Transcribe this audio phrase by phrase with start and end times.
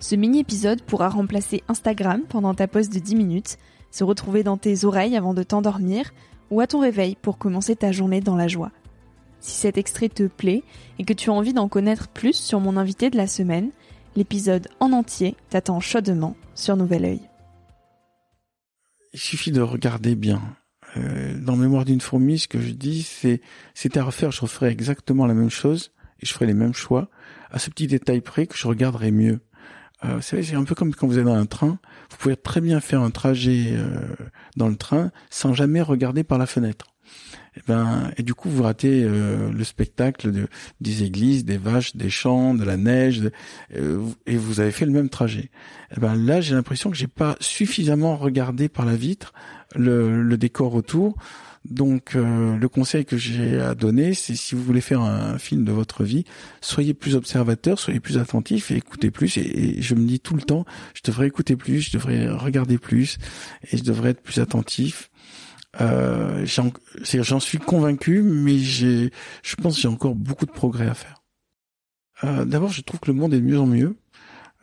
[0.00, 3.58] Ce mini-épisode pourra remplacer Instagram pendant ta pause de 10 minutes,
[3.90, 6.12] se retrouver dans tes oreilles avant de t'endormir
[6.50, 8.70] ou à ton réveil pour commencer ta journée dans la joie.
[9.40, 10.62] Si cet extrait te plaît
[10.98, 13.70] et que tu as envie d'en connaître plus sur mon invité de la semaine,
[14.16, 17.20] l'épisode en entier t'attend chaudement sur Nouvel Oeil.
[19.12, 20.42] Il suffit de regarder bien.
[20.96, 23.40] Euh, dans Mémoire d'une fourmi, ce que je dis, c'est
[23.74, 27.08] c'était à refaire, je referais exactement la même chose et je ferais les mêmes choix,
[27.50, 29.40] à ce petit détail près que je regarderais mieux.
[30.04, 31.78] Euh, c'est un peu comme quand vous êtes dans un train.
[32.10, 33.88] Vous pouvez très bien faire un trajet euh,
[34.56, 36.86] dans le train sans jamais regarder par la fenêtre.
[37.56, 40.48] Et, eh ben, et du coup, vous ratez euh, le spectacle de,
[40.80, 43.30] des églises, des vaches, des champs, de la neige,
[43.76, 45.50] euh, et vous avez fait le même trajet.
[45.90, 49.32] Et eh ben là, j'ai l'impression que j'ai pas suffisamment regardé par la vitre
[49.76, 51.16] le décor autour
[51.64, 55.64] donc euh, le conseil que j'ai à donner, c'est si vous voulez faire un, film
[55.64, 56.24] de votre vie,
[56.60, 59.38] soyez plus observateur, soyez plus attentif et écoutez plus.
[59.38, 60.64] Et, je me dis tout le temps,
[60.94, 63.18] je devrais écouter plus, je devrais regarder plus
[63.70, 65.10] et je devrais être plus attentif.
[65.80, 69.10] Euh, j'en suis convaincu, mais j'ai,
[69.42, 71.22] je pense que j'ai encore beaucoup de progrès à faire.
[72.22, 73.96] Euh, D'abord, je trouve que le monde est de mieux en mieux.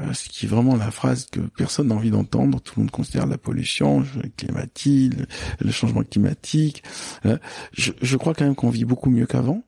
[0.00, 2.60] Euh, ce qui est vraiment la phrase que personne n'a envie d'entendre.
[2.60, 5.14] Tout le monde considère la pollution, le climatique,
[5.60, 6.82] le, changement climatique.
[7.26, 7.38] Euh,
[7.72, 9.62] je, je, crois quand même qu'on vit beaucoup mieux qu'avant.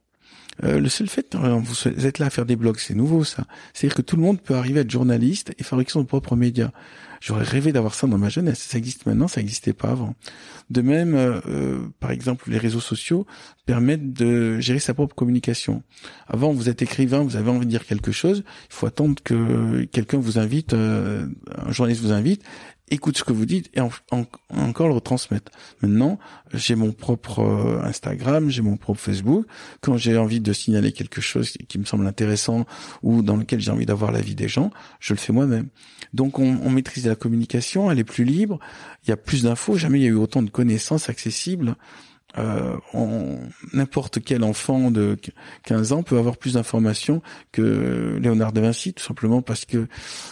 [0.65, 3.45] Euh, le seul fait, vous êtes là à faire des blogs, c'est nouveau ça.
[3.73, 6.73] C'est-à-dire que tout le monde peut arriver à être journaliste et fabriquer son propre média.
[7.21, 8.61] J'aurais rêvé d'avoir ça dans ma jeunesse.
[8.61, 10.15] Ça existe maintenant, ça n'existait pas avant.
[10.71, 13.27] De même, euh, euh, par exemple, les réseaux sociaux
[13.67, 15.83] permettent de gérer sa propre communication.
[16.27, 19.85] Avant, vous êtes écrivain, vous avez envie de dire quelque chose, il faut attendre que
[19.85, 22.43] quelqu'un vous invite, euh, un journaliste vous invite,
[22.91, 25.53] écoute ce que vous dites et encore le retransmettre.
[25.83, 26.19] Maintenant,
[26.53, 29.47] j'ai mon propre euh, Instagram, j'ai mon propre Facebook.
[29.81, 32.67] Quand j'ai envie de signaler quelque chose qui me semble intéressant
[33.03, 35.69] ou dans lequel j'ai envie d'avoir l'avis des gens, je le fais moi-même.
[36.13, 38.59] Donc on, on, maîtrise la communication, elle est plus libre,
[39.05, 41.77] il y a plus d'infos, jamais il y a eu autant de connaissances accessibles
[42.39, 42.77] euh,
[43.73, 45.17] n'importe quel enfant de
[45.65, 49.89] 15 ans peut avoir plus d'informations que Léonard de Vinci, tout simplement parce que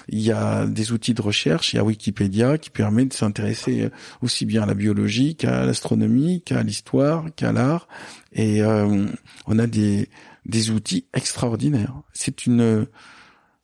[0.09, 3.91] il y a des outils de recherche, il y a Wikipédia qui permet de s'intéresser
[4.22, 7.88] aussi bien à la biologie qu'à l'astronomie, qu'à l'histoire, qu'à l'art,
[8.32, 9.06] et euh,
[9.47, 10.09] on a des,
[10.47, 11.94] des outils extraordinaires.
[12.12, 12.86] C'est une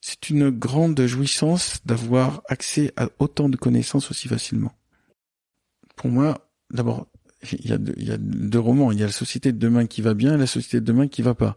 [0.07, 4.73] c'est une grande jouissance d'avoir accès à autant de connaissances aussi facilement.
[5.97, 7.07] Pour moi, d'abord,
[7.53, 8.93] il y, a deux, il y a deux romans.
[8.93, 11.09] Il y a la société de demain qui va bien et la société de demain
[11.09, 11.57] qui va pas.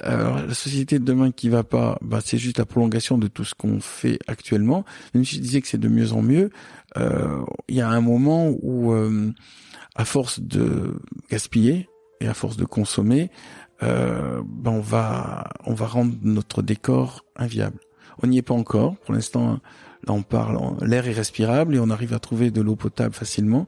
[0.00, 3.44] Alors, la société de demain qui va pas, bah, c'est juste la prolongation de tout
[3.44, 4.84] ce qu'on fait actuellement.
[5.14, 6.50] Même si je disais que c'est de mieux en mieux,
[6.96, 9.32] euh, il y a un moment où, euh,
[9.96, 11.88] à force de gaspiller
[12.20, 13.30] et à force de consommer,
[13.82, 17.80] euh, bah, on va, on va rendre notre décor inviable.
[18.22, 18.96] On n'y est pas encore.
[18.98, 19.60] Pour l'instant,
[20.06, 23.66] là, on parle, l'air est respirable et on arrive à trouver de l'eau potable facilement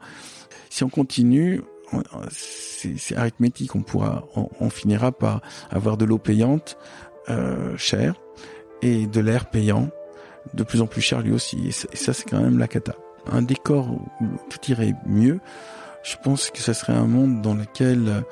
[0.71, 1.63] si on continue,
[2.31, 4.25] c'est arithmétique, on pourra,
[4.61, 6.79] on, finira par avoir de l'eau payante
[7.29, 8.15] euh, chère
[8.81, 9.91] et de l'air payant
[10.55, 11.69] de plus en plus cher lui aussi.
[11.69, 12.95] Et ça, c'est quand même la cata.
[13.31, 15.41] Un décor où tout irait mieux,
[16.05, 18.25] je pense que ce serait un monde dans lequel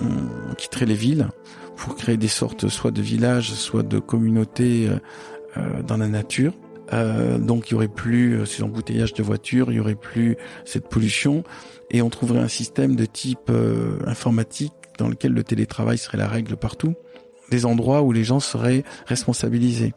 [0.00, 1.28] on quitterait les villes
[1.76, 5.00] pour créer des sortes soit de villages, soit de communautés euh, euh,
[5.86, 6.52] dans la nature
[6.92, 10.36] euh, donc il y aurait plus euh, ces embouteillages de voitures, il y aurait plus
[10.64, 11.42] cette pollution,
[11.90, 16.28] et on trouverait un système de type euh, informatique dans lequel le télétravail serait la
[16.28, 16.94] règle partout,
[17.50, 19.94] des endroits où les gens seraient responsabilisés.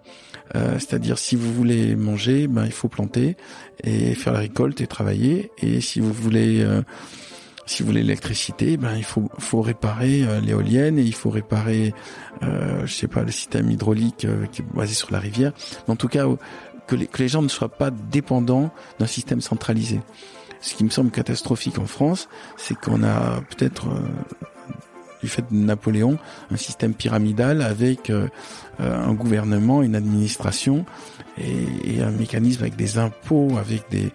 [0.55, 3.37] Euh, c'est-à-dire si vous voulez manger, ben il faut planter
[3.83, 5.51] et faire la récolte et travailler.
[5.59, 6.81] Et si vous voulez euh,
[7.69, 11.93] si vous voulez l'électricité, ben il faut faut réparer euh, l'éolienne et il faut réparer,
[12.43, 15.51] euh, je sais pas, le système hydraulique qui est basé sur la rivière.
[15.87, 16.25] En tout cas,
[16.87, 20.01] que les, que les gens ne soient pas dépendants d'un système centralisé.
[20.61, 22.27] Ce qui me semble catastrophique en France,
[22.57, 23.87] c'est qu'on a peut-être
[25.21, 26.17] du fait de Napoléon,
[26.51, 28.27] un système pyramidal avec euh,
[28.79, 30.85] euh, un gouvernement, une administration
[31.37, 34.11] et, et, un mécanisme avec des impôts, avec des,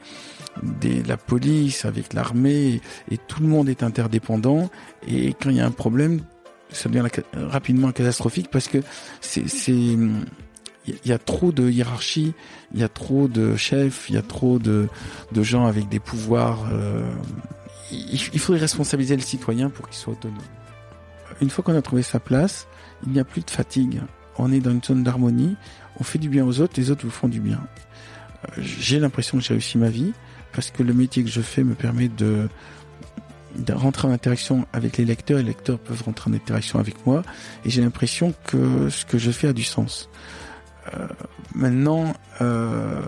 [0.63, 2.81] des la police, avec l'armée,
[3.11, 4.71] et tout le monde est interdépendant.
[5.07, 6.21] Et quand il y a un problème,
[6.71, 8.79] ça devient rapidement catastrophique parce que
[9.21, 9.45] c'est
[10.87, 12.35] il y a trop de hiérarchie,
[12.75, 14.89] il y a trop de chefs, il y a trop de,
[15.33, 16.67] de gens avec des pouvoirs.
[16.73, 17.11] Euh,
[17.91, 20.37] il, il faudrait responsabiliser le citoyen pour qu'il soit autonome
[21.41, 22.67] une fois qu'on a trouvé sa place,
[23.07, 24.01] il n'y a plus de fatigue.
[24.39, 25.57] On est dans une zone d'harmonie,
[25.99, 27.61] on fait du bien aux autres, les autres vous font du bien.
[28.45, 30.13] Euh, j'ai l'impression que j'ai réussi ma vie
[30.55, 32.49] parce que le métier que je fais me permet de,
[33.73, 37.23] rentrer en interaction avec les lecteurs, les lecteurs peuvent rentrer en interaction avec moi,
[37.65, 40.09] et j'ai l'impression que ce que je fais a du sens.
[40.95, 41.09] Euh,
[41.55, 43.01] maintenant, euh,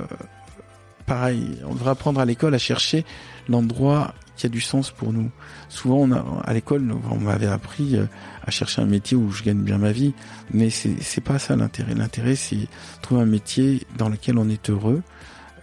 [1.06, 3.04] pareil, on devrait apprendre à l'école à chercher
[3.48, 5.30] l'endroit qui a du sens pour nous.
[5.68, 8.06] Souvent, on a, à l'école, on m'avait appris euh,
[8.44, 10.14] à chercher un métier où je gagne bien ma vie,
[10.52, 11.94] mais c'est pas ça l'intérêt.
[11.94, 12.68] L'intérêt, c'est
[13.02, 15.02] trouver un métier dans lequel on est heureux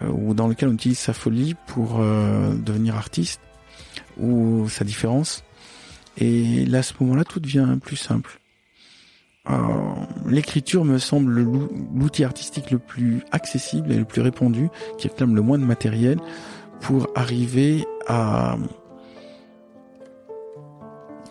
[0.02, 3.42] ou dans lequel on utilise sa folie pour euh, devenir artiste
[4.20, 5.44] ou sa différence.
[6.18, 8.40] Et là, à ce moment-là, tout devient plus simple.
[10.26, 11.42] L'écriture me semble
[11.94, 16.18] l'outil artistique le plus accessible et le plus répandu, qui réclame le moins de matériel
[16.80, 18.58] pour arriver à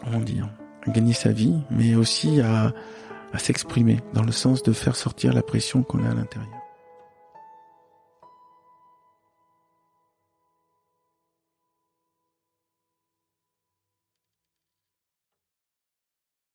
[0.05, 0.49] comment dire
[0.87, 2.75] à gagner sa vie, mais aussi à,
[3.32, 6.62] à s'exprimer dans le sens de faire sortir la pression qu'on a à l'intérieur.